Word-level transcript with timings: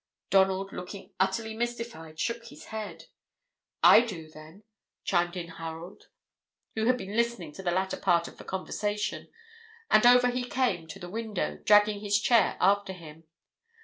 Donald, 0.31 0.73
looking 0.73 1.13
utterly 1.19 1.53
mystified, 1.53 2.19
shook 2.19 2.45
his 2.45 2.65
head. 2.73 3.05
"I 3.83 4.01
do, 4.03 4.29
then," 4.31 4.63
chimed 5.03 5.37
in 5.37 5.47
Harold, 5.49 6.07
who 6.73 6.85
had 6.85 6.97
been 6.97 7.15
listening 7.15 7.51
to 7.53 7.61
the 7.61 7.69
latter 7.69 7.97
part 7.97 8.27
of 8.27 8.39
the 8.39 8.43
conversation; 8.43 9.31
and 9.91 10.03
over 10.07 10.31
he 10.31 10.43
came 10.43 10.87
to 10.87 10.97
the 10.97 11.07
window, 11.07 11.59
dragging 11.63 11.99
his 11.99 12.19
chair 12.19 12.57
after 12.59 12.93
him. 12.93 13.25